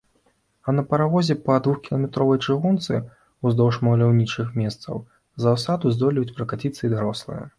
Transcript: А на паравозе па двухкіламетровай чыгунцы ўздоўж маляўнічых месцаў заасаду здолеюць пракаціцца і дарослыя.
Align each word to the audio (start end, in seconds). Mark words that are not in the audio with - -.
А 0.69 0.73
на 0.77 0.83
паравозе 0.93 1.35
па 1.47 1.57
двухкіламетровай 1.67 2.39
чыгунцы 2.45 2.97
ўздоўж 3.49 3.79
маляўнічых 3.89 4.47
месцаў 4.61 5.05
заасаду 5.45 5.95
здолеюць 5.97 6.33
пракаціцца 6.41 6.81
і 6.85 6.91
дарослыя. 6.95 7.43